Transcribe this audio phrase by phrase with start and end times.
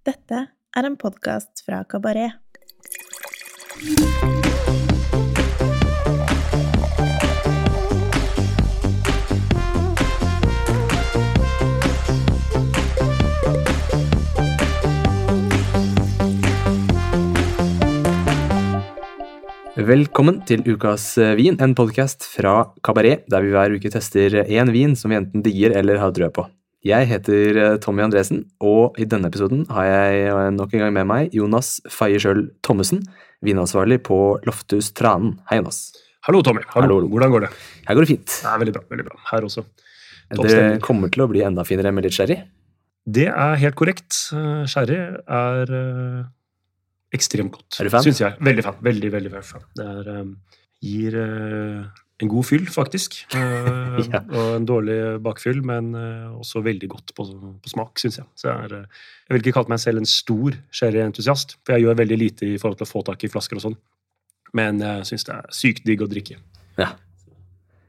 [0.00, 2.32] Dette er en podkast fra Kabaret.
[19.76, 24.72] Velkommen til Ukas eh, vin, en podkast fra Kabaret, der vi hver uke tester én
[24.72, 26.46] vin som vi enten digger eller har trua på.
[26.80, 30.94] Jeg heter eh, Tommy Andresen, og i denne episoden har jeg eh, nok en gang
[30.96, 33.02] med meg Jonas Fayersjøl Thommessen,
[33.44, 34.16] vinansvarlig på
[34.48, 35.34] Lofthus Tranen.
[35.50, 35.90] Hei, Jonas.
[36.24, 36.64] Hallo, Tommy.
[36.72, 36.86] Hallo.
[36.88, 37.10] Hallo.
[37.12, 37.50] Hvordan går det?
[37.84, 38.32] Her går det fint.
[38.32, 38.84] Det er veldig bra.
[38.94, 39.20] veldig bra.
[39.28, 39.66] Her også.
[40.40, 42.38] Det kommer til å bli enda finere med litt sherry.
[43.04, 44.16] Det er helt korrekt.
[44.32, 45.76] Eh, Sherry er
[47.12, 47.76] ekstremt godt.
[47.76, 48.08] Er du fan?
[48.08, 48.40] Syns jeg.
[48.40, 48.80] Veldig fan.
[48.88, 49.68] Veldig, veldig, veldig fan.
[49.76, 50.24] Det er,
[50.80, 51.20] gir
[52.20, 53.20] en god fyll, faktisk.
[53.40, 54.20] Eh, Ja.
[54.32, 57.26] Og en dårlig bakfyll, men eh, også veldig godt på,
[57.60, 58.26] på smak, syns jeg.
[58.38, 61.84] Så jeg, er, eh, jeg vil ikke kalle meg selv en stor sherryentusiast, for jeg
[61.84, 63.76] gjør veldig lite i forhold til å få tak i flasker og sånn.
[64.56, 66.38] Men jeg syns det er sykt digg å drikke.
[66.80, 66.92] Ja.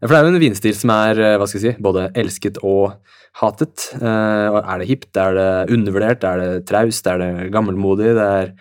[0.01, 2.97] For det er jo en vinstil som er hva skal jeg si, både elsket og
[3.37, 3.87] hatet.
[4.01, 8.15] Er det hipt, er det undervurdert, er det traust, er det gammelmodig?
[8.17, 8.53] Det er,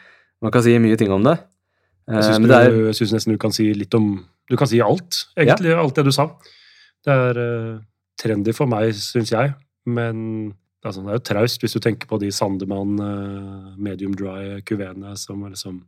[0.45, 1.39] man kan si mye ting om det.
[2.11, 4.13] Jeg syns nesten du kan si litt om
[4.51, 5.75] Du kan si alt, egentlig.
[5.79, 6.27] Alt det du sa.
[7.07, 7.77] Det er uh,
[8.21, 9.55] trendy for meg, syns jeg.
[9.89, 13.71] Men det er, sånn, det er jo traust hvis du tenker på de Sandemann uh,
[13.81, 15.85] medium dry kuveene som liksom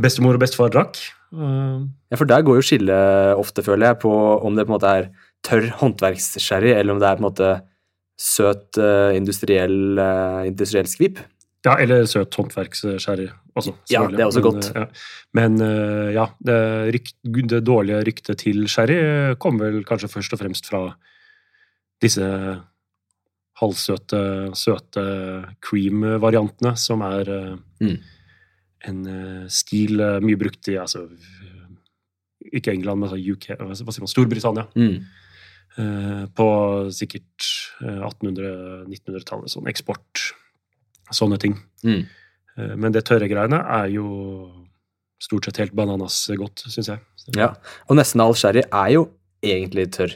[0.00, 1.00] bestemor og bestefar drakk.
[1.32, 4.12] Uh, ja, for der går jo skillet ofte, føler jeg, på
[4.44, 5.10] om det på en måte er
[5.46, 7.52] tørr håndverkssherry, eller om det er på en måte
[8.20, 8.76] søt
[9.16, 9.96] industriell,
[10.44, 11.22] industriell skvip.
[11.66, 13.26] Ja, eller søt håndverkssherry
[13.58, 13.74] også.
[13.92, 14.70] Ja, det er også Men, godt.
[14.70, 14.86] eh, Ja.
[15.36, 16.58] Men eh, ja, det,
[16.94, 20.82] rykt, det dårlige ryktet til sherry kommer vel kanskje først og fremst fra
[22.00, 22.24] disse
[23.60, 24.20] halvsøte,
[24.56, 25.02] søte
[25.64, 27.98] cream-variantene, som er eh, Mm.
[28.88, 31.56] en eh, stil eh, mye brukt i altså, eh,
[32.56, 34.64] Ikke England, men altså UK, hva sier man, Storbritannia.
[34.74, 35.04] Mm.
[35.78, 36.46] Eh, på
[36.90, 37.50] sikkert
[37.84, 39.52] eh, 1800-1900-tallet.
[39.52, 40.24] Sånn eksport,
[41.16, 41.58] sånne ting.
[41.84, 42.02] Mm.
[42.58, 44.06] Eh, Men det tørre greiene er jo
[45.20, 46.98] stort sett helt bananas godt, syns jeg.
[47.36, 47.52] Ja,
[47.88, 49.08] og nesten all sherry er jo
[49.44, 50.14] egentlig tørr.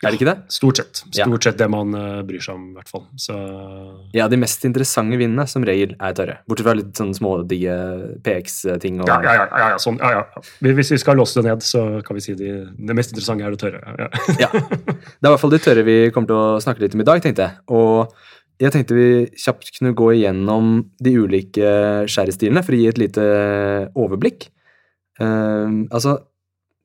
[0.00, 0.36] Er det ikke det?
[0.48, 1.00] Stort sett.
[1.12, 3.02] Stort sett det man eh, bryr seg om, i hvert fall.
[3.20, 3.34] Så
[4.16, 6.36] Ja, de mest interessante vinene som regel er tørre.
[6.48, 7.74] Bortsett fra litt sånne smådigge
[8.24, 9.02] PX-ting.
[9.04, 10.42] og ja, ja, ja, ja, ja, sånn, ja, ja.
[10.64, 13.52] Hvis vi skal låse det ned, så kan vi si de, det mest interessante er
[13.52, 13.82] det tørre.
[13.84, 14.46] Ja, ja.
[14.46, 14.50] Ja.
[14.56, 17.08] Det er i hvert fall de tørre vi kommer til å snakke litt om i
[17.10, 17.60] dag, tenkte jeg.
[17.68, 18.14] Og
[18.60, 19.10] jeg tenkte vi
[19.40, 21.70] kjapt kunne gå igjennom de ulike
[22.10, 23.28] sherrystilene for å gi et lite
[23.98, 24.50] overblikk.
[25.20, 26.18] Uh, altså,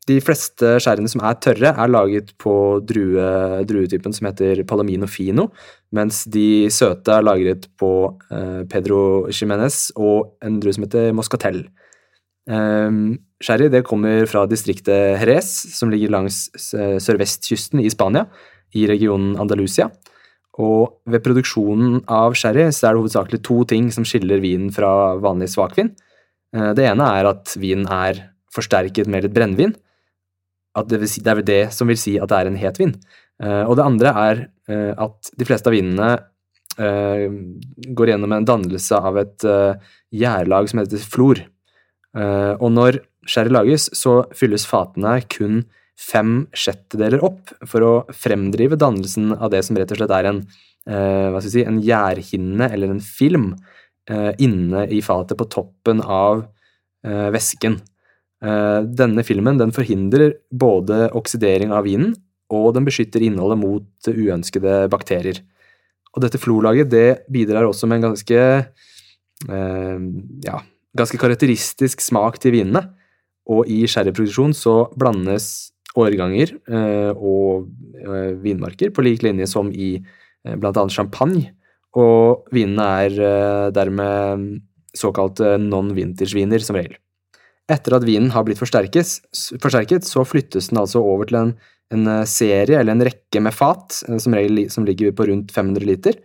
[0.05, 2.53] de fleste sherryene som er tørre, er laget på
[2.85, 3.29] drue,
[3.65, 5.47] druetypen som heter Palomino Fino,
[5.95, 7.91] mens de søte er lagret på
[8.29, 11.63] uh, Pedro Jimenez og en drue som heter Moscatel.
[12.45, 18.27] Um, sherry det kommer fra distriktet Jerez, som ligger langs s- sørvestkysten i Spania,
[18.77, 19.89] i regionen Andalusia.
[20.61, 25.15] Og ved produksjonen av sherry så er det hovedsakelig to ting som skiller vinen fra
[25.19, 25.91] vanlig svakvin.
[26.55, 29.75] Eh, Det ene er at vinen er forsterket med litt brennevin.
[30.87, 32.95] Det, si, det er det som vil si at det er en het vin.
[33.43, 36.15] Eh, Og det andre er eh, at de fleste av vinene
[36.75, 39.43] går gjennom en dannelse av et
[40.11, 41.39] gjærlag som heter flor.
[42.59, 45.61] Og når sherry lages, så fylles fatene kun
[45.99, 50.41] fem sjettedeler opp for å fremdrive dannelsen av det som rett og slett er en,
[50.89, 53.53] eh, si, en gjærhinne eller en film
[54.09, 56.45] eh, inne i fatet på toppen av
[57.05, 57.79] eh, væsken.
[58.43, 62.13] Eh, denne filmen den forhindrer både oksidering av vinen,
[62.51, 65.39] og den beskytter innholdet mot uønskede bakterier.
[66.15, 68.41] Og dette florlaget det bidrar også med en ganske
[69.49, 69.97] eh,
[70.45, 70.59] ja,
[70.95, 72.85] ganske karakteristisk smak til vinene.
[73.51, 77.69] Og i sherryproduksjon så blandes årganger eh, og
[78.01, 80.57] eh, vinmarker på lik linje som i bl.a.
[80.59, 81.47] blant annet champagne.
[81.95, 84.59] Og vinene er eh, dermed
[84.95, 86.97] såkalte non-vintage-viner som regel.
[87.71, 91.53] Etter at vinen har blitt forsterket, så flyttes den altså over til en,
[91.95, 95.53] en eh, serie eller en rekke med fat, eh, som regel som ligger på rundt
[95.55, 96.19] 500 liter,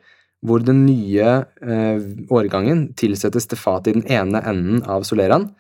[0.44, 1.32] hvor den nye
[1.64, 5.50] eh, årgangen tilsettes til fatet i den ene enden av soleraen,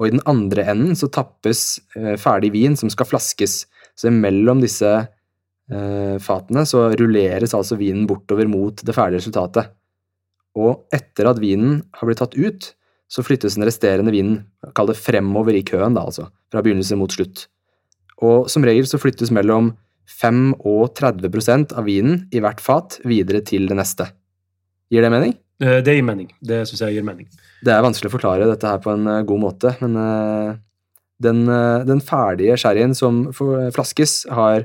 [0.00, 3.66] og i den andre enden så tappes eh, ferdig vin som skal flaskes.
[3.92, 9.74] Så mellom disse eh, fatene så rulleres altså vinen bortover mot det ferdige resultatet.
[10.56, 12.72] Og etter at vinen har blitt tatt ut,
[13.10, 14.40] så flyttes den resterende vinen,
[14.74, 17.44] kall det fremover i køen, da altså, fra begynnelse mot slutt.
[18.24, 19.74] Og som regel så flyttes mellom
[20.10, 24.08] 5 og 30% av vinen i hvert fat videre til det neste.
[24.90, 25.36] Gir det mening?
[25.60, 26.30] Det, det gir mening.
[26.40, 27.28] Det syns jeg gir mening.
[27.64, 30.54] Det er vanskelig å forklare dette her på en eh, god måte, men eh,
[31.20, 34.64] den, eh, den ferdige sherryen som flaskes, har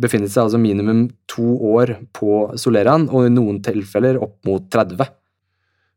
[0.00, 5.06] befinnet seg altså minimum to år på Soleraen, og i noen tilfeller opp mot 30.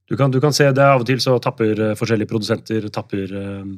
[0.08, 3.34] Du kan, du kan se det av og til så tapper eh, forskjellige produsenter tapper
[3.36, 3.72] øh,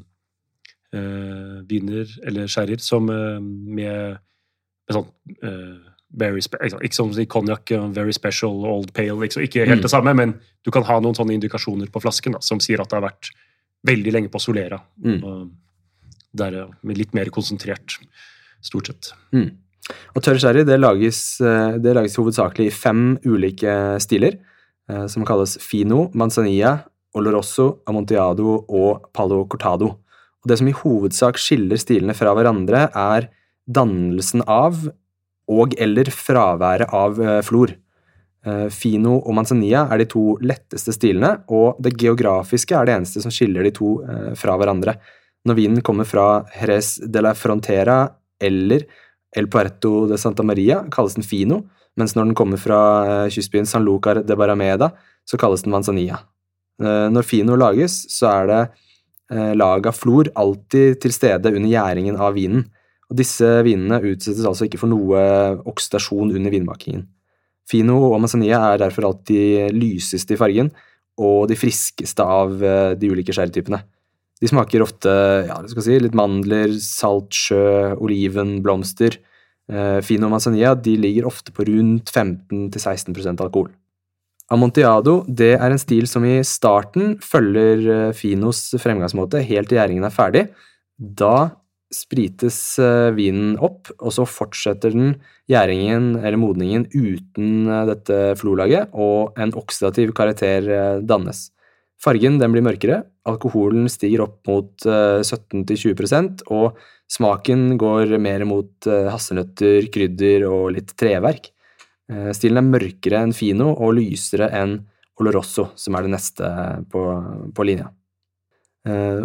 [0.94, 4.20] øh, viner eller sherryer som øh, med,
[4.86, 5.08] med sånn
[5.42, 9.82] eh, very ikke, ikke som konjakk, very special, old pale, Ikke, ikke helt Mm.
[9.82, 12.90] det samme, men du kan ha noen sånne indikasjoner på flasken da, som sier at
[12.90, 13.32] det har vært
[13.86, 14.82] veldig lenge på Solera.
[15.04, 15.52] Mm.
[16.36, 18.00] Det er litt mer konsentrert,
[18.62, 19.14] stort sett.
[19.34, 19.52] Mm.
[20.16, 24.38] Og tørr sherry det lages, eh, det lages hovedsakelig i fem ulike stiler,
[24.90, 26.84] eh, som kalles fino, manzanilla,
[27.16, 29.98] oloroso, amontillado og palo cortado.
[30.44, 33.30] Og det som i hovedsak skiller stilene fra hverandre, er
[33.70, 34.90] dannelsen av
[35.50, 37.74] og eller fraværet av eh, flor.
[38.46, 43.24] Eh, Fino og manzanilla er de to letteste stilene, og det geografiske er det eneste
[43.24, 44.96] som skiller de to eh, fra hverandre.
[45.50, 48.02] Når vinen kommer fra Jerez de la Frontera
[48.40, 48.86] eller
[49.36, 51.64] El Puerto de Santa Maria, kalles den fino,
[52.00, 52.80] mens når den kommer fra
[53.32, 54.92] kystbyen San Lucar de Barameda,
[55.28, 56.22] så kalles den manzanilla.
[56.80, 62.38] Når fino lages, så er det lag av flor alltid til stede under gjæringen av
[62.40, 62.64] vinen.
[63.10, 65.22] Og disse vinene utsettes altså ikke for noe
[65.70, 67.08] oksidasjon under vinmakingen.
[67.70, 70.72] Fino og manzanilla er derfor alltid lyseste i fargen
[71.20, 73.82] og de friskeste av eh, de ulike sherrytypene.
[74.40, 75.12] De smaker ofte
[75.50, 79.20] ja, skal si, litt mandler, salt sjø, oliven, blomster.
[79.70, 83.74] Eh, Fino og manzanilla de ligger ofte på rundt 15-16% alkohol.
[84.50, 90.08] Amontillado det er en stil som i starten følger eh, Finos fremgangsmåte helt til gjæringen
[90.08, 90.48] er ferdig.
[90.98, 91.52] Da
[91.94, 95.16] sprites eh, vinen opp, og så fortsetter den
[95.50, 101.50] gjæringen eller modningen uten eh, dette flolaget, og en oksidativ karakter eh, dannes.
[102.00, 106.78] Fargen blir mørkere, alkoholen stiger opp mot eh, 17-20% og
[107.10, 111.50] smaken går mer mot hasselnøtter, krydder og litt treverk.
[112.38, 114.76] Stilen er mørkere enn fino og lysere enn
[115.18, 116.52] oloroso, som er det neste
[116.94, 117.02] på,
[117.58, 117.90] på linja.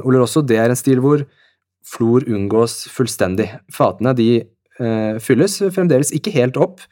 [0.08, 1.26] Olorosso er en stil hvor
[1.84, 3.50] flor unngås fullstendig.
[3.72, 6.82] Fatene de eh, fylles fremdeles ikke helt opp,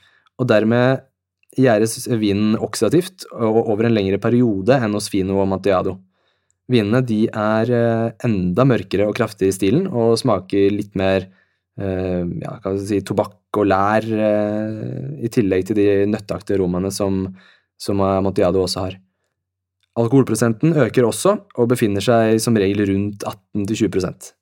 [0.40, 1.04] og dermed
[1.58, 5.98] gjæres vinen oksidativt og over en lengre periode enn hos fino og mantiado.
[6.72, 12.22] Vinene de er eh, enda mørkere og kraftige i stilen og smaker litt mer eh,
[12.22, 17.26] ja, kan si, tobakk og lær, eh, i tillegg til de nøtteaktige aromaene som,
[17.80, 19.00] som Amontillado også har.
[20.00, 24.32] Alkoholprosenten øker også, og befinner seg som regel rundt 18-20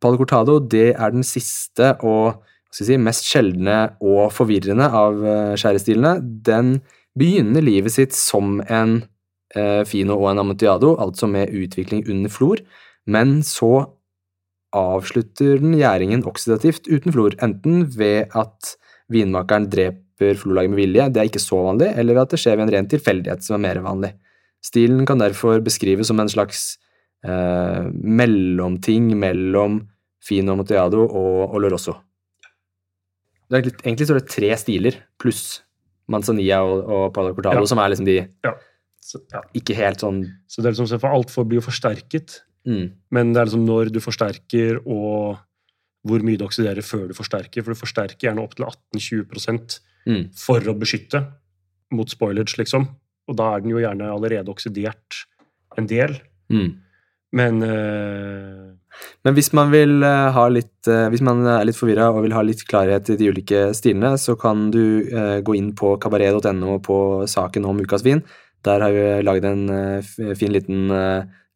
[0.00, 2.40] Palo Cortado det er den siste og
[2.72, 6.16] si, mest sjeldne og forvirrende av eh, skjærestilene.
[6.46, 6.78] Den
[7.18, 9.00] begynner livet sitt som en
[9.56, 12.62] eh, fino og en amontillado, altså med utvikling under flor,
[13.10, 13.90] men så
[14.76, 18.76] avslutter den gjæringen oksidativt uten flor, enten ved at
[19.10, 22.58] vinmakeren dreper florlaget med vilje, det er ikke så vanlig, eller ved at det skjer
[22.58, 24.12] ved en ren tilfeldighet, som er mer vanlig.
[24.62, 26.76] Stilen kan derfor beskrives som en slags
[27.24, 29.80] eh, mellomting mellom
[30.24, 31.96] fino motiado og oloroso.
[33.50, 35.44] Det er egentlig, egentlig så er det tre stiler, pluss
[36.10, 37.66] manzanilla og, og palo cortado, Ja.
[37.70, 38.18] som er liksom de
[39.00, 39.40] Så, ja.
[39.56, 43.32] ikke helt sånn så det er liksom, for alt for blir jo forsterket, mm, men
[43.32, 45.38] det er liksom når du forsterker og
[46.06, 50.22] hvor mye du oksiderer før du forsterker, for du forsterker gjerne opp til 18-20 mm,
[50.36, 51.24] for å beskytte
[51.92, 52.86] mot spoilage, liksom.
[53.28, 55.24] Og da er den jo gjerne allerede oksidert
[55.76, 56.20] en del.
[56.52, 56.70] mm.
[57.36, 62.10] Men eh, Men hvis man vil eh, ha litt eh, Hvis man er litt forvirra
[62.10, 64.82] og vil ha litt klarhet i de ulike stilene, så kan du
[65.46, 68.24] gå inn på kabaret.no på saken om ukas vin.
[68.66, 70.90] Der har vi laget en fin liten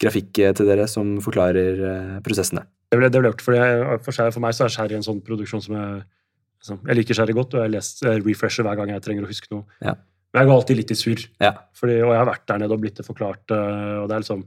[0.00, 2.64] grafikk til dere som forklarer prosessene.
[2.90, 5.62] det ble, det ble gjort, for, jeg, for, meg så er sherry en sånn produksjon
[5.62, 9.04] som jeg liksom, Jeg liker sherry godt, og jeg, leser, jeg refresher hver gang jeg
[9.04, 9.66] trenger å huske noe.
[9.84, 9.94] Ja.
[10.32, 11.26] Men jeg går alltid litt i surr.
[11.44, 11.52] Ja.
[11.76, 14.46] Og jeg har vært der nede og blitt det forklart, og det er liksom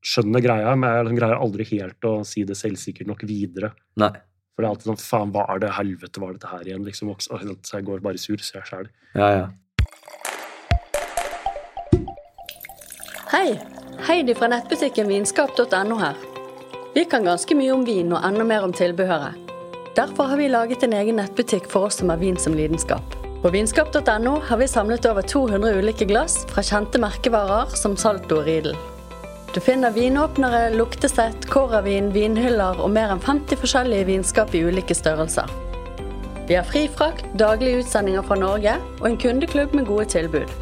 [0.00, 3.74] Skjønner greia, men jeg liksom greier aldri helt å si det selvsikkert nok videre.
[4.00, 4.12] Nei.
[4.54, 5.72] For det er alltid sånn Faen, hva er det?
[5.76, 6.86] Helvete, hva er dette her igjen?
[6.86, 8.88] Liksom, og så jeg går bare sur, ser jeg sjæl.
[9.16, 9.46] Ja, ja.
[13.30, 13.60] Hei!
[14.08, 16.16] Heidi fra nettbutikken vinskap.no her.
[16.94, 19.36] Vi kan ganske mye om vin og enda mer om tilbehøret.
[19.96, 23.16] Derfor har vi laget en egen nettbutikk for oss som har vin som lidenskap.
[23.42, 28.48] På vinskap.no har vi samlet over 200 ulike glass fra kjente merkevarer som Salto og
[28.48, 28.76] Riedel.
[29.54, 35.50] Du finner vinåpnere, luktesett, kåravin, vinhyller og mer enn 50 forskjellige vinskap i ulike størrelser.
[36.46, 40.54] Vi har fri frakt, daglige utsendinger fra Norge og en kundeklubb med gode tilbud.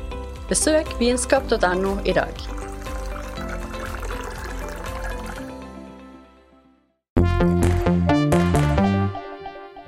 [0.49, 2.33] Besøk vinskap.no i dag.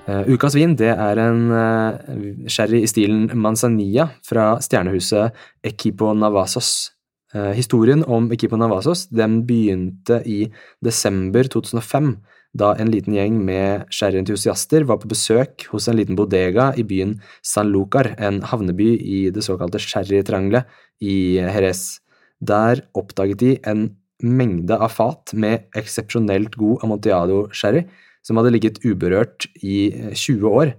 [0.05, 5.33] Uh, ukas vin det er en uh, sherry i stilen Manzanilla fra stjernehuset
[5.65, 6.91] Equipo Navasos.
[7.31, 10.49] Uh, historien om Equipo Navasos den begynte i
[10.83, 12.17] desember 2005,
[12.59, 17.21] da en liten gjeng med sherryentusiaster var på besøk hos en liten bodega i byen
[17.47, 20.67] San Lucar, en havneby i det såkalte sherrytriangelet
[20.99, 22.01] i Jerez.
[22.43, 23.87] Der oppdaget de en
[24.21, 27.87] mengde av fat med eksepsjonelt god amontillado-sherry
[28.27, 30.75] som hadde ligget uberørt i 20 år,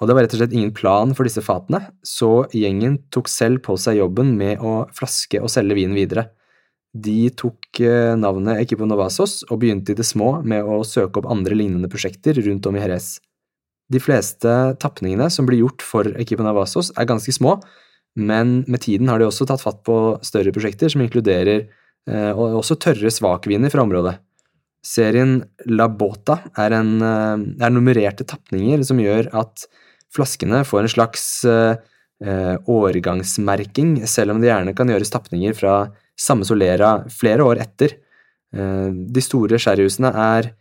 [0.00, 3.60] og det var rett og slett ingen plan for disse fatene, så gjengen tok selv
[3.66, 6.30] på seg jobben med å flaske og selge vinen videre.
[6.90, 7.78] De tok
[8.18, 12.40] navnet Equipo Novasos og begynte i det små med å søke opp andre lignende prosjekter
[12.40, 13.18] rundt om i Jerez.
[13.92, 17.58] De fleste tapningene som blir gjort for Equipo Novasos er ganske små,
[18.18, 21.66] men med tiden har de også tatt fatt på større prosjekter som inkluderer
[22.08, 24.16] eh, også tørre svakviner fra området.
[24.86, 29.66] Serien La Bota er, en, er nummererte tapninger som gjør at
[30.14, 35.74] flaskene får en slags eh, årgangsmerking, selv om det gjerne kan gjøres tapninger fra
[36.20, 37.96] samme solera flere år etter.
[38.54, 40.52] Eh, de store sherryhusene er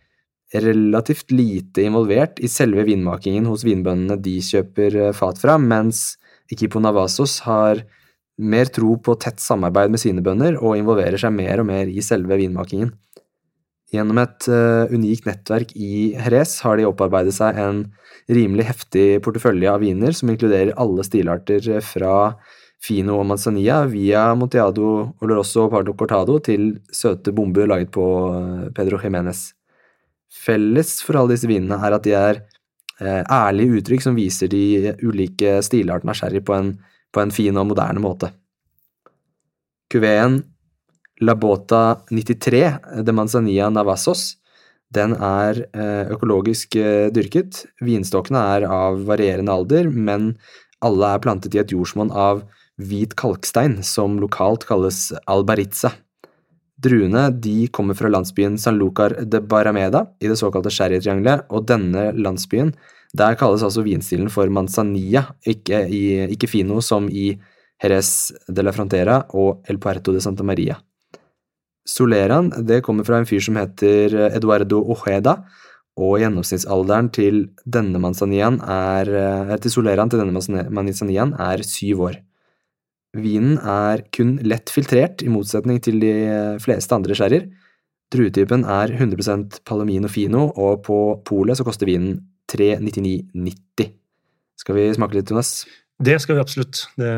[0.55, 6.15] relativt lite involvert i selve vinmakingen hos vinbøndene de kjøper fat fra, mens
[6.49, 7.83] Equipo Navasos har
[8.39, 12.01] mer tro på tett samarbeid med sine bønder og involverer seg mer og mer i
[12.05, 12.93] selve vinmakingen.
[13.89, 17.83] Gjennom et uh, unikt nettverk i Jerez har de opparbeidet seg en
[18.29, 22.35] rimelig heftig portefølje av viner som inkluderer alle stilarter fra
[22.79, 28.05] Fino og Manzanilla via Monteado, Oloroso og Pardo Cortado til søte bomber laget på
[28.77, 29.49] Pedro Jimenez.
[30.29, 32.43] Felles for alle disse vinene er at de er
[33.01, 36.75] uh, ærlige uttrykk som viser de ulike stilartene av sherry på en,
[37.09, 38.29] på en fin og moderne måte.
[39.89, 40.43] Cuveen
[41.19, 44.37] La Bota 93 de Manzanilla Navassos.
[44.89, 45.59] Den er
[46.15, 46.77] økologisk
[47.13, 47.65] dyrket.
[47.83, 50.31] Vinstokkene er av varierende alder, men
[50.85, 52.45] alle er plantet i et jordsmonn av
[52.79, 55.91] hvit kalkstein, som lokalt kalles albaritza.
[56.79, 62.13] Druene de kommer fra landsbyen San Lucar de Barameda i det såkalte sherrytriangelet, og denne
[62.15, 62.71] landsbyen,
[63.11, 67.33] der kalles altså vinstilen for manzanilla, ikke, i, ikke fino som i
[67.83, 70.79] Jerez de la Frontera og El Puerto de Santa Maria.
[71.89, 75.39] Soleraen det kommer fra en fyr som heter Eduardo Ojeda,
[75.99, 79.09] og gjennomsnittsalderen til denne manzanillaen er,
[79.59, 80.35] til Soleran til denne
[80.71, 82.19] manzanillaen er syv år.
[83.17, 86.13] Vinen er kun lett filtrert, i motsetning til de
[86.61, 87.47] fleste andre sherryer.
[88.13, 92.19] Druetypen er 100% Palomino fino, og på polet så koster vinen
[92.49, 93.91] 399,90.
[94.59, 95.65] Skal vi smake litt, Jonas?
[95.99, 96.85] Det skal vi absolutt.
[96.99, 97.11] Det,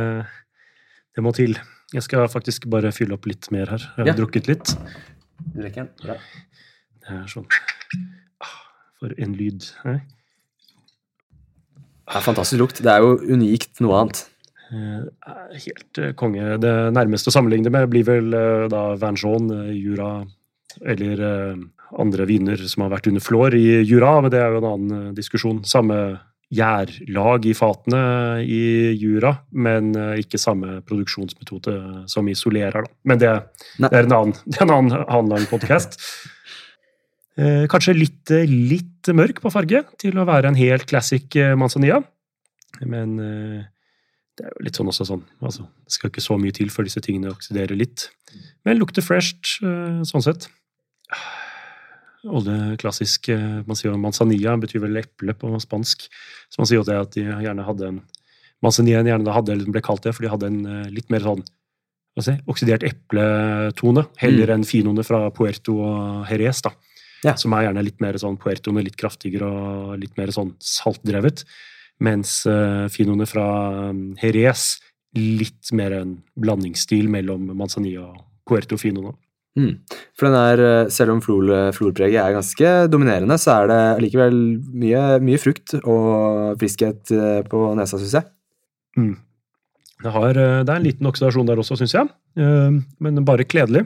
[1.16, 1.58] det må til.
[1.94, 3.80] Jeg skal faktisk bare fylle opp litt mer her.
[3.98, 4.14] Jeg har Ja.
[4.14, 4.76] drukket litt.
[5.54, 5.90] Du rekker?
[6.02, 6.16] Bra.
[7.02, 7.48] Det er sånn
[8.42, 8.48] Ah,
[9.00, 9.66] For en lyd.
[9.86, 10.02] Nei.
[12.08, 12.82] Det er fantastisk lukt.
[12.84, 14.28] Det er jo unikt noe annet.
[14.72, 16.58] Eh, er Helt eh, konge.
[16.60, 20.26] Det nærmeste å sammenligne med blir vel eh, da Vanjon, eh, Jura,
[20.86, 21.56] eller eh,
[22.00, 25.10] andre viner som har vært under flår i Jura, men det er jo en annen
[25.10, 25.64] eh, diskusjon.
[25.68, 26.20] Samme
[26.52, 28.04] gjærlag i fatene
[28.44, 28.62] i
[29.00, 31.78] Jura, men eh, ikke samme produksjonsmetode
[32.12, 32.86] som isolerer.
[32.86, 32.96] Da.
[33.08, 33.34] Men det,
[33.80, 36.00] det er en annen, det er en annen, annen podkast.
[37.40, 42.02] Eh, kanskje litt, eh, litt mørk på farge til å være en helt classic manzanilla.
[42.84, 43.64] Men eh,
[44.38, 45.24] det er jo litt sånn også sånn.
[45.44, 48.08] Altså, det skal ikke så mye til før disse tingene oksiderer litt.
[48.68, 50.48] Men lukter fresh eh, sånn sett.
[52.30, 56.06] Olje klassisk eh, Man sier jo manzanilla betyr vel eple på spansk.
[56.52, 58.02] Så man sier jo det at de gjerne hadde en
[58.62, 61.42] Manzanillaen gjerne hadde, eller ble kalt det, for de hadde en eh, litt mer sånn
[62.22, 66.74] si, oksidert epletone, heller enn finoene fra Puerto og Jerez, da.
[67.26, 67.36] Ja.
[67.40, 71.42] Som er gjerne litt mer sånn Puertoene, litt kraftigere og litt mer sånn saltdrevet.
[72.02, 73.46] Mens uh, finoene fra
[73.92, 74.76] um, Jerez
[75.18, 79.04] litt mer en blandingsstil mellom Manzanilla og Puerto Fino.
[79.06, 79.14] nå.
[79.60, 79.74] Mm.
[80.16, 84.38] For den er, eh, selv om flor, florpreget er ganske dominerende, så er det likevel
[84.72, 88.30] mye, mye frukt og friskhet eh, på nesa, syns jeg.
[88.98, 89.18] Mm.
[90.02, 92.72] Det, har, eh, det er en liten oksidasjon der også, syns jeg, Eh,
[93.04, 93.82] men bare kledelig.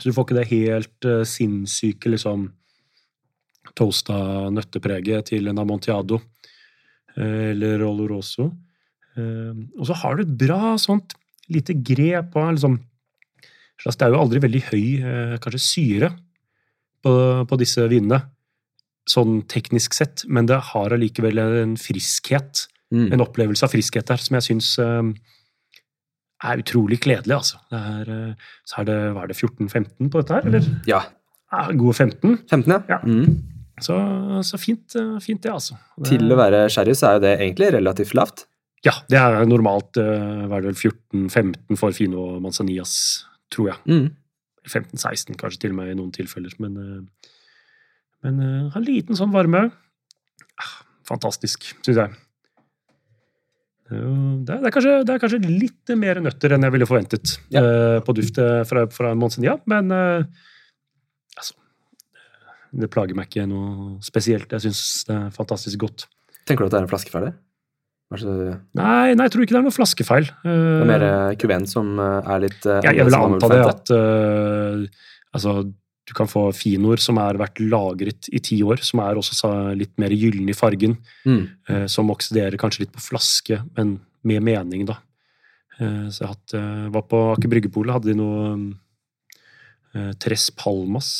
[0.00, 2.48] Så du får ikke det helt eh, sinnssyke liksom
[3.78, 6.18] toasta nøttepreget til en amontillado
[7.16, 8.48] eh, eller oloroso.
[9.14, 11.14] Eh, Og så har du et bra sånt
[11.54, 12.80] lite grep av liksom
[13.84, 16.10] Det er jo aldri veldig høy eh, kanskje syre
[17.04, 17.12] på,
[17.48, 18.24] på disse vinene,
[19.08, 23.12] sånn teknisk sett, men det har allikevel en friskhet Mm.
[23.12, 25.08] en opplevelse av friskhet der som jeg syns eh,
[26.48, 27.58] er utrolig kledelig, altså.
[27.68, 30.68] Det er, eh, så er det, hva er det, 14-15 på dette her, eller?
[30.88, 31.02] Ja.
[31.52, 32.38] Ja, gode 15.
[32.48, 32.78] 15, ja.
[32.88, 32.98] Ja.
[33.04, 33.36] Mm.
[33.84, 33.94] Så,
[34.42, 35.76] så fint, fint, det, altså.
[35.98, 38.46] Det, Til å være sherry så er jo det egentlig relativt lavt.
[38.86, 40.80] Ja, det er normalt hva er det vel
[41.28, 42.94] 14-15 for Fino Manzanias,
[43.54, 43.78] tror jeg.
[43.88, 44.08] Mm.
[44.68, 46.52] 15-16 kanskje til og med i noen tilfeller.
[46.60, 47.34] Men, eh,
[48.26, 49.68] men eh, en liten sånn varme.
[50.58, 50.74] Ah,
[51.08, 52.16] Fantastisk, syns jeg.
[53.88, 57.62] Det er, kanskje, det er kanskje litt mer nøtter enn jeg ville forventet Ja.
[57.64, 60.26] eh, på duftet fra, fra Monsignor, men eh,
[61.40, 61.54] altså
[62.76, 64.52] Det plager meg ikke noe spesielt.
[64.52, 66.04] Jeg syns det er fantastisk godt.
[66.44, 67.32] Tenker du at det er en flaske ferdig?
[68.08, 70.30] Nei, nei, jeg tror ikke det er noe flaskefeil.
[70.40, 73.58] Det er mer eh, kuven som eh, er litt uh, jeg, jeg vil anta det
[73.66, 75.52] at uh, altså,
[76.08, 79.92] du kan få finoer som har vært lagret i ti år, som er også litt
[80.00, 80.96] mer gyllen i fargen,
[81.28, 81.44] Mm.
[81.68, 84.96] Uh, som oksiderer kanskje litt på flaske, men med mening, da.
[85.78, 86.54] Eh, så jeg hatt,
[86.90, 88.48] var på Aker Bryggepolet, hadde de noe
[89.94, 91.10] øh, Tres Palmas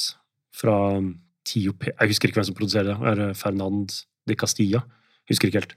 [0.50, 0.98] fra
[1.46, 1.92] Tiope...
[1.92, 2.96] Jeg husker ikke hvem som produserer det.
[3.12, 3.94] Er Fernand
[4.26, 4.82] de Castilla?
[5.30, 5.76] Husker ikke helt.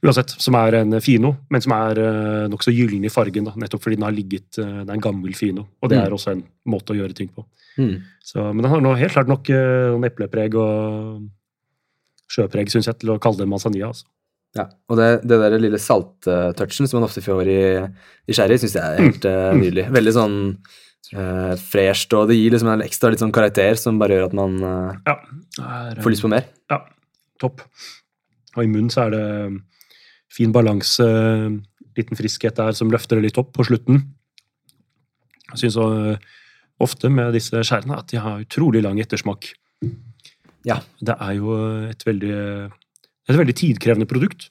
[0.00, 3.44] Uansett, som er en fino, men som er uh, nokså gyllen i fargen.
[3.44, 6.04] Da, nettopp fordi den har ligget uh, Det er en gammel fino, og det Mm.
[6.06, 7.44] er også en måte å gjøre ting på.
[7.76, 7.98] Mm.
[8.24, 11.28] Så, men den har nå helt klart nok uh, eplepreg og
[12.30, 13.90] sjøpreg, syns jeg, til å kalle det manzanilla.
[13.92, 14.06] Altså.
[14.56, 17.60] Ja, og det, det der lille salttouchen som man ofte får i,
[18.26, 19.84] i sherry, syns jeg er helt uh, nydelig.
[19.94, 20.36] Veldig sånn
[21.14, 24.38] uh, fresht, og det gir liksom en ekstra litt sånn karakter som bare gjør at
[24.40, 25.18] man uh, Ja,
[25.60, 26.48] er, får lyst på mer.
[26.72, 26.80] Ja,
[27.42, 27.62] topp.
[28.56, 29.24] Og i munnen så er det
[30.30, 31.06] fin balanse,
[31.98, 34.04] liten friskhet der som løfter det litt opp på slutten.
[35.50, 35.78] Jeg syns
[36.80, 39.50] ofte med disse skjærene at de har utrolig lang ettersmak.
[40.64, 40.78] Ja.
[41.00, 41.54] Det er jo
[41.90, 42.34] et veldig,
[43.28, 44.50] et veldig tidkrevende produkt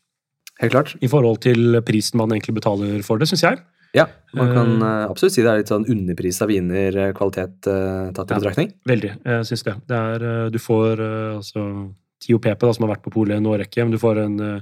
[0.59, 0.95] Helt klart.
[1.01, 3.61] i forhold til prisen man egentlig betaler for det, syns jeg.
[3.95, 4.05] Ja,
[4.35, 4.87] man kan Eh.
[4.87, 8.33] eh, absolutt si det er litt sånn underpris av viner, eh, kvalitet uh, tatt i
[8.35, 8.39] Ja.
[8.39, 8.73] betraktning.
[8.85, 9.11] Veldig.
[9.25, 9.75] Jeg syns det.
[9.87, 13.45] det er, eh, du får uh, altså TOPP, da, som har vært på polet en
[13.49, 14.61] årrekke, men du får en, uh,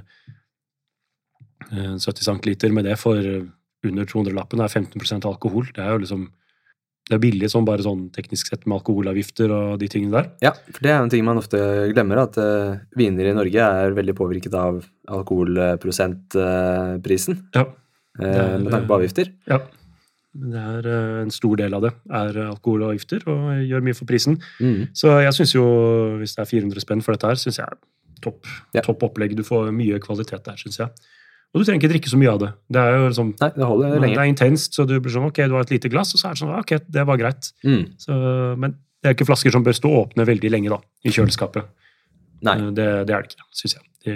[1.70, 3.42] 70 centiliter med det for eh,
[3.86, 4.60] under 200-lappen.
[4.64, 5.64] Er 15% alkohol.
[5.74, 6.22] Det er jo liksom
[7.08, 10.26] det er billig sånn bare sånn teknisk sett med alkoholavgifter og de tingene der.
[10.44, 11.56] Ja, for det er en ting man ofte
[11.94, 17.64] glemmer, at uh, viner i Norge er veldig påvirket av alkoholprosentprisen, Ja.
[17.64, 19.26] uh, er, med tanke på avgifter.
[19.48, 19.58] ja.
[20.38, 24.36] Det er eh, en stor del av det er alkoholavgifter og gjør mye for prisen.
[24.60, 24.84] Mm.
[24.94, 25.64] Så jeg syns jo,
[26.20, 27.74] hvis det er 400 spenn for dette her, syns jeg er
[28.22, 28.44] topp,
[28.76, 28.82] Ja.
[28.84, 29.34] topp opplegg.
[29.34, 30.88] Du får mye kvalitet der, syns jeg.
[31.54, 32.48] Og du trenger ikke drikke så mye av det.
[32.68, 34.18] Det er jo liksom Nei, det holder Det lenge.
[34.20, 36.36] er intenst, så du blir sånn ok, du har et lite glass, og så er
[36.36, 37.48] det sånn ok, det var greit.
[37.64, 37.84] Mm.
[37.98, 38.12] Så,
[38.60, 41.64] men det er ikke flasker som bør stå åpne veldig lenge da, i kjøleskapet.
[42.44, 42.56] Nei.
[42.58, 43.84] Eh, Det, det er det ikke, syns jeg.
[44.04, 44.14] De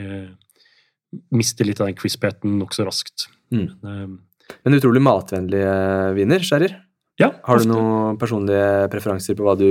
[1.37, 3.27] mister litt av den crispheten nokså raskt.
[3.53, 3.67] Mm.
[3.83, 4.15] Men,
[4.65, 5.75] Men utrolig matvennlige
[6.17, 6.77] viner, skjærer.
[7.21, 7.73] ja, Har du ofte.
[7.73, 9.69] noen personlige preferanser på hva du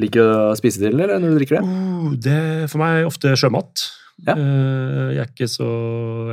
[0.00, 1.64] liker å spise til, eller når du drikker det?
[1.68, 3.86] Uh, det for meg er ofte sjømat.
[4.26, 4.34] Ja.
[4.36, 5.68] Eh, jeg er ikke så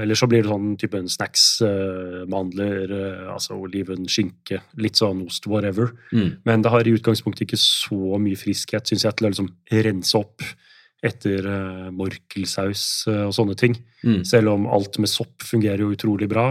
[0.01, 5.23] Eller så blir det sånn type snacks, eh, mandler, eh, altså oliven, skinke, litt sånn
[5.25, 5.93] ost, whatever.
[6.11, 6.37] Mm.
[6.45, 10.19] Men det har i utgangspunktet ikke så mye friskhet, syns jeg, til å liksom rense
[10.19, 10.43] opp
[11.05, 11.45] etter
[11.93, 13.75] morkelsaus og sånne ting.
[14.01, 14.23] Mm.
[14.25, 16.47] Selv om alt med sopp fungerer jo utrolig bra.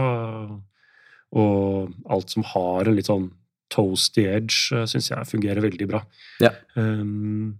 [1.35, 3.27] Og alt som har en litt sånn
[3.69, 5.99] toasty edge, syns jeg fungerer veldig bra.
[6.39, 6.53] Ja.
[6.79, 7.59] Um,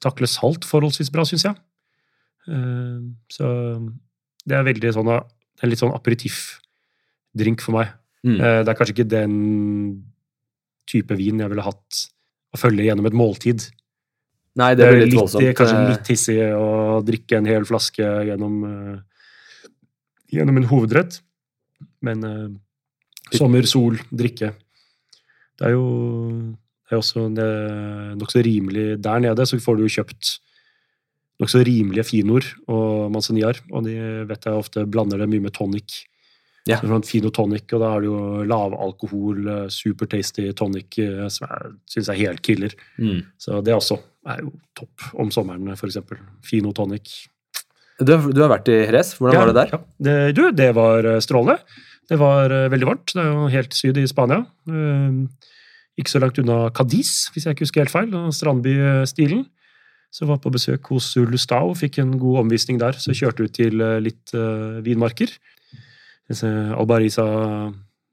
[0.00, 1.60] takler salt forholdsvis bra, syns jeg.
[2.48, 3.48] Um, så
[4.48, 5.10] det er veldig sånn
[5.60, 7.92] en litt sånn aperitiffdrink for meg.
[8.24, 8.36] Mm.
[8.36, 9.34] Eh, det er kanskje ikke den
[10.90, 12.00] type vin jeg ville hatt
[12.50, 13.68] å følge gjennom et måltid.
[14.58, 15.56] Nei, Det er blir litt litt, voldsomt.
[15.56, 19.68] kanskje eh, litt hissig å drikke en hel flaske gjennom, eh,
[20.34, 21.20] gjennom en hovedrett.
[22.02, 22.24] Men
[23.32, 24.54] sommer, sol, drikke
[25.56, 26.56] Det er jo
[26.88, 27.28] det er også
[28.18, 30.40] nokså rimelig Der nede så får du jo kjøpt
[31.40, 33.96] nokså rimelige finoer og manzaniar, og de
[34.28, 36.02] vet jeg ofte blander det mye med tonic.
[36.68, 36.76] Ja.
[36.76, 41.26] Så sånn Fino tonic, og da har du jo lavalkohol, eh, super tasty tonic, eh,
[41.32, 42.74] som jeg syns er helt killer.
[43.00, 43.22] Mm.
[43.40, 43.96] Så det også
[44.28, 46.20] er jo topp om sommeren, eksempel.
[46.44, 47.26] Fino tonic.
[48.00, 49.14] Du, du har vært i Jerez.
[49.16, 49.72] Hvordan var det der?
[49.72, 49.80] Ja.
[50.00, 51.58] Det, du, det var eh, strålende.
[52.10, 53.12] Det var veldig varmt.
[53.14, 54.40] Det er jo helt syd i Spania.
[56.00, 58.16] Ikke så langt unna Cadiz, hvis jeg ikke husker helt feil.
[58.18, 59.44] og Strandbystilen.
[60.10, 62.98] Så var på besøk hos Lustau og fikk en god omvisning der.
[62.98, 65.30] Så kjørte ut til eh, litt uh, vinmarker.
[66.30, 67.24] Albarisa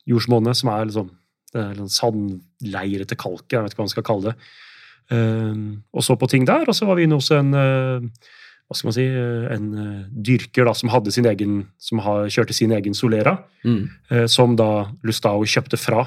[0.09, 1.11] jordsmonnet, som er liksom
[1.53, 4.49] det er en sandleirete kalk, jeg vet ikke hva man skal kalle det.
[5.07, 8.03] Uh, og så på ting der, og så var vi inne hos en uh,
[8.67, 9.05] hva skal man si,
[9.55, 9.67] en
[10.11, 13.89] dyrker da, som, hadde sin egen, som har, kjørte sin egen Solera, Mm.
[14.11, 16.01] eh, som da Lustau kjøpte fra.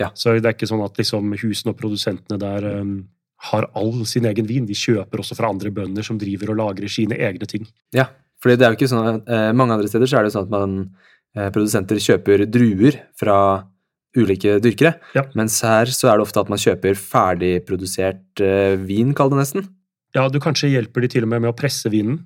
[0.00, 0.08] Ja.
[0.14, 2.94] Så det er ikke sånn at liksom, husene og produsentene der eh,
[3.38, 4.66] har all sin egen vin.
[4.66, 7.66] De kjøper også fra andre bønder som driver og lagrer sine egne ting.
[7.94, 8.08] Ja,
[8.42, 10.38] fordi det er jo ikke sånn at eh, Mange andre steder så er det jo
[10.38, 10.74] sånn at man,
[11.36, 13.38] eh, produsenter kjøper druer fra
[14.18, 14.96] ulike dyrkere.
[15.14, 15.22] Ja.
[15.38, 19.68] Mens her så er det ofte at man kjøper ferdigprodusert eh, vin, kall det nesten.
[20.16, 22.22] Ja, du kanskje hjelper de til og med med å presse vinen,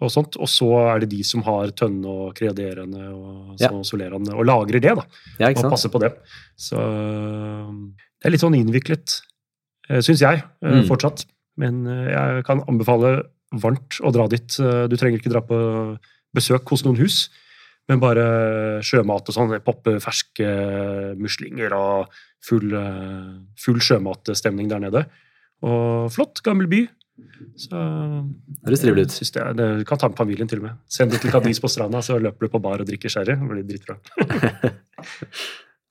[0.00, 3.70] og sånt, og så er det de som har tønne og kreaderende og Ja.
[3.84, 5.04] solerende, og lagrer det, da.
[5.40, 6.10] Ja, og passer på det.
[6.56, 9.20] Så det er litt sånn innviklet,
[10.02, 10.86] syns jeg, eh, Mm.
[10.88, 11.24] fortsatt.
[11.56, 13.22] Men eh, jeg kan anbefale
[13.54, 14.58] varmt å dra dit.
[14.60, 15.98] Eh, Du trenger ikke dra på
[16.34, 17.28] besøk hos noen hus,
[17.88, 19.54] men bare sjømat og sånn.
[19.64, 22.08] Poppe ferske muslinger og
[22.42, 25.06] full, eh, full sjømatstemning der nede.
[25.62, 26.88] Og flott, gammel by.
[27.56, 27.72] Så
[28.66, 29.14] Høres trivelig ut.
[29.32, 30.74] Det, det, du kan ta med familien til og med.
[30.92, 33.32] Send det til Kadis på stranda, så løper du på bar og drikker sherry.
[33.38, 33.96] Det blir dritbra.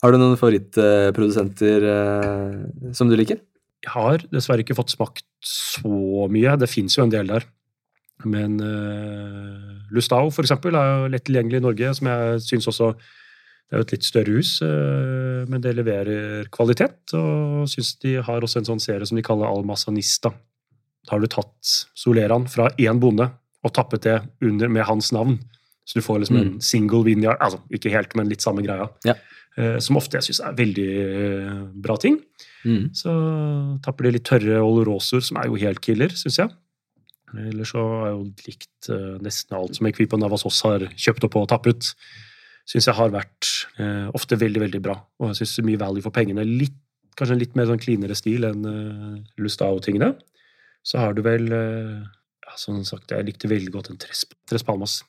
[0.04, 3.40] Har du noen favorittprodusenter eh, som du liker?
[3.88, 6.56] Har dessverre ikke fått smakt så mye.
[6.58, 7.46] Det fins jo en del der.
[8.26, 12.94] Men uh, Lustau, for eksempel, er jo lett tilgjengelig i Norge, som jeg syns også
[12.96, 17.00] Det er jo et litt større hus, eh, men det leverer kvalitet.
[17.18, 20.30] Og syns de har også en sånn serie som de kaller Almasanista.
[21.06, 23.26] Da har du tatt Soleran fra én bonde
[23.66, 25.40] og tappet det under med hans navn.
[25.86, 26.62] Så du får liksom en Mm.
[26.62, 28.88] single vineyard, altså ikke helt, men litt samme greia.
[29.04, 29.16] Ja.
[29.58, 32.20] Eh, som ofte jeg syns er veldig bra ting.
[32.66, 32.90] Mm.
[32.98, 33.12] Så
[33.86, 36.54] tapper de litt tørre olorosoer, som er jo helt killer, syns jeg.
[37.36, 41.50] Ellers så jeg jo likt uh, nesten alt som Equipo Navassos har kjøpt opp og
[41.52, 41.92] tappet.
[42.66, 44.98] Syns jeg har vært uh, ofte veldig, veldig bra.
[45.22, 46.46] Og jeg syns mye value for pengene.
[46.48, 46.78] Litt,
[47.20, 50.14] kanskje en litt mer sånn cleanere stil enn uh, Lustao-tingene.
[50.86, 55.00] Så har du vel ja, Som sagt, jeg likte veldig godt en Tres, Tres Palmas.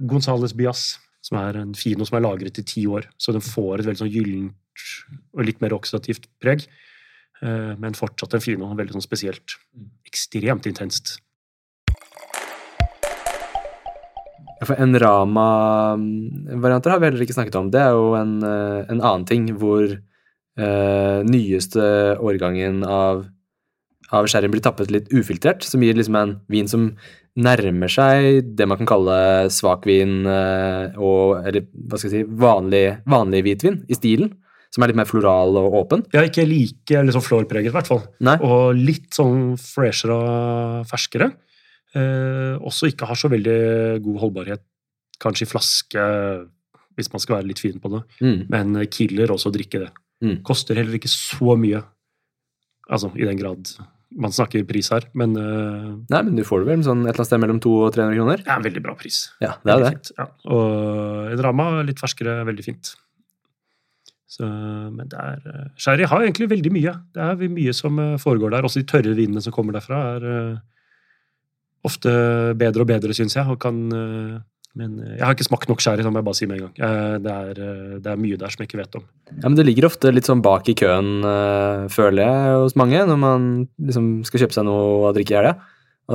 [0.00, 3.10] Gonzales Bias, som er en fino som er lagret i ti år.
[3.20, 4.54] Så den får et veldig sånn gyllent
[5.34, 6.64] og litt mer oksidativt preg.
[7.42, 8.68] Eh, men fortsatt en fino.
[8.74, 9.56] Veldig sånn spesielt.
[10.08, 11.18] Ekstremt intenst.
[14.58, 17.70] Ja, For en Rama-varianter har vi heller ikke snakket om.
[17.70, 23.26] Det er jo en, eh, en annen ting hvor eh, nyeste årgangen av,
[24.10, 26.90] av sherryen blir tappet litt ufiltrert, som gir liksom en vin som
[27.38, 32.98] nærmer seg det man kan kalle svakvin eh, og eller hva skal jeg si, vanlig,
[33.06, 34.34] vanlig hvitvin i stilen.
[34.74, 36.04] Som er litt mer floral og åpen.
[36.12, 38.02] Ja, ikke like liksom florpreget, i hvert fall.
[38.24, 38.36] Nei.
[38.44, 41.30] Og litt sånn freshere og ferskere.
[41.96, 43.58] Eh, også ikke har så veldig
[44.04, 44.64] god holdbarhet,
[45.24, 46.08] kanskje i flaske,
[46.98, 48.02] hvis man skal være litt fin på det.
[48.20, 48.40] Mm.
[48.52, 49.92] Men killer også å drikke det.
[50.24, 50.40] Mm.
[50.46, 51.80] Koster heller ikke så mye.
[52.88, 53.72] Altså, i den grad
[54.16, 57.20] man snakker pris her, men uh, Nei, men du får det vel sånn et eller
[57.20, 58.44] annet sted mellom 200 og 300 kroner?
[58.46, 59.18] er en veldig bra pris.
[59.42, 59.90] Ja, det er Veldig det.
[59.98, 60.26] Fint, ja.
[60.56, 62.94] Og en ramma, litt ferskere, veldig fint.
[64.28, 66.92] Så, men det er eh, Sherry har egentlig veldig mye.
[67.16, 68.66] Det er mye som eh, foregår der.
[68.68, 70.58] Også de tørre vinene som kommer derfra, er eh,
[71.88, 72.12] ofte
[72.60, 73.48] bedre og bedre, syns jeg.
[73.48, 73.78] Og kan,
[74.76, 77.22] men jeg har ikke smakt nok sherry, det må jeg bare si med en gang.
[77.24, 77.62] Det er,
[78.04, 79.06] det er mye der som jeg ikke vet om.
[79.30, 81.22] Ja, men det ligger ofte litt sånn bak i køen,
[81.94, 85.54] føler jeg, hos mange, når man liksom skal kjøpe seg noe å drikke i helga.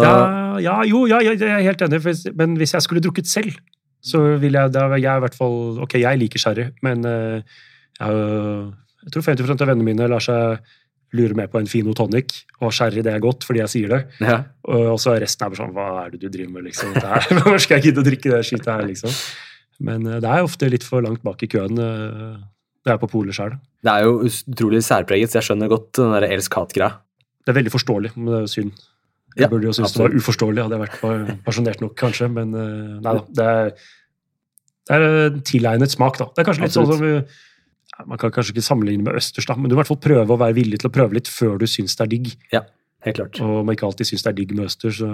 [0.03, 0.13] Ja,
[0.61, 2.03] ja, jo, ja, jeg, er helt enig,
[2.37, 3.55] men hvis jeg skulle drukket selv,
[4.03, 7.61] så ville jeg da jeg i hvert fall Ok, jeg liker sherry, men eh,
[7.99, 10.59] jeg, tror 50 av vennene mine lar seg
[11.13, 13.99] lure med på en fin tonic, og sherry det er godt fordi jeg sier det.
[14.23, 14.39] ja.
[14.65, 16.93] Og, så er resten er bare sånn Hva er det du driver med, liksom?
[17.37, 19.13] Hvorfor skal jeg gidde å drikke det skitet her, liksom?
[19.83, 21.77] Men eh, det er ofte litt for langt bak i køen.
[21.77, 22.39] eh,
[22.83, 23.53] det er på polet sjøl.
[23.85, 26.89] Det er jo utrolig særpreget, så jeg skjønner godt den der elsk-hat-greia.
[27.45, 28.73] Det er veldig forståelig, men det er jo synd.
[29.37, 32.27] Jeg Ja, burde jo synes det var uforståelig, hadde jeg vært pa- pasjonert nok, kanskje.
[32.33, 33.23] Men eh, nei da.
[33.39, 33.71] Det er,
[34.89, 36.27] det er en tilegnet smak, da.
[36.33, 36.93] Det er kanskje litt Absolutt.
[36.97, 37.41] sånn som
[38.09, 40.33] Man kan kanskje ikke sammenligne med østers, da, men du må i hvert fall prøve
[40.33, 42.31] å være villig til å prøve litt før du syns det er digg.
[42.53, 42.63] Ja,
[43.03, 43.39] Helt klart.
[43.43, 45.09] Og om man ikke alltid syns det er digg med østers, så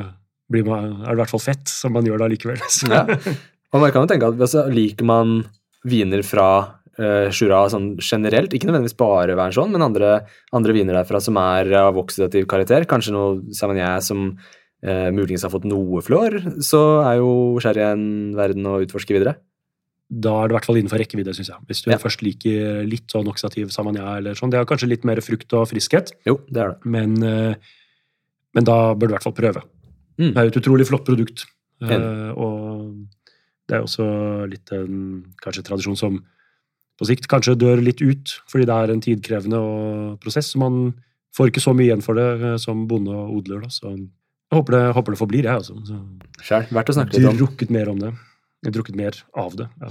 [0.50, 2.62] blir man, er det i hvert fall fett, som man gjør da likevel.
[2.90, 3.06] Ja.
[3.70, 5.44] Og man kan jo tenke at altså, liker man
[5.86, 6.48] viner fra
[6.98, 10.24] uh, Jura sånn generelt, ikke nødvendigvis bare være sånn, men andre,
[10.58, 15.54] andre viner derfra som er av oksidativ karakter, kanskje noe Savagnin som uh, muligens har
[15.54, 19.38] fått noe flår, så er jo sherry en verden å utforske videre.
[20.10, 21.58] Da er det i hvert fall innenfor rekkevidde, syns jeg.
[21.70, 21.98] Hvis du Ja.
[22.02, 24.50] først liker litt sånn oksidativ samanja eller sånn.
[24.50, 26.86] Det er kanskje litt mer frukt og friskhet, Jo, det er det.
[26.86, 27.56] men, eh,
[28.56, 29.62] men da bør du i hvert fall prøve.
[30.18, 30.34] Mm.
[30.34, 31.46] Det er jo et utrolig flott produkt.
[31.82, 33.08] Uh, og
[33.70, 36.18] det er også litt en kanskje tradisjon som
[37.00, 40.52] på sikt kanskje dør litt ut, fordi det er en tidkrevende prosess.
[40.52, 40.94] så Man
[41.38, 43.62] får ikke så mye igjen for det eh, som bonde og odler.
[43.62, 43.68] Da.
[43.70, 44.10] Så Jeg
[44.52, 45.78] håper det, håper det forblir, jeg, altså.
[45.86, 45.96] Så,
[46.42, 46.68] Sjæl.
[46.74, 47.38] Verdt å snakke litt om.
[47.38, 48.14] drukket mer om det.
[48.60, 49.68] Jeg har drukket mer av det.
[49.80, 49.90] Ja.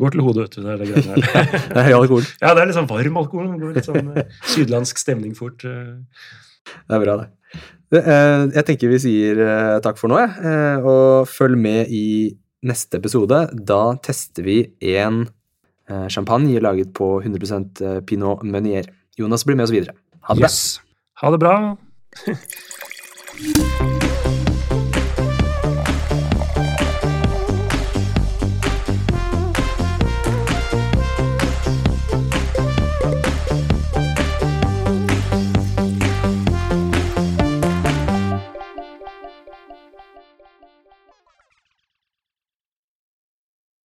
[0.00, 0.62] Går til hodet, vet du.
[0.64, 1.44] Det er det greiene her.
[1.76, 2.24] Det er alkohol.
[2.42, 3.46] Ja, det er litt sånn varm alkohol.
[3.52, 5.64] Det går litt sånn eh, sydlandsk stemning fort.
[5.68, 5.94] eh.
[6.88, 7.28] Det er bra, det.
[8.00, 9.40] Eh, Jeg tenker vi sier
[9.84, 10.30] takk for nå, jeg.
[10.84, 12.04] Og følg med i
[12.66, 13.38] neste episode.
[13.68, 14.58] Da tester vi
[14.96, 15.22] en
[16.12, 18.88] champagne laget på 100% pinot meunier.
[19.16, 19.94] Jonas blir med oss videre.
[20.28, 20.50] Ha det bra.
[21.22, 21.56] Ha det bra.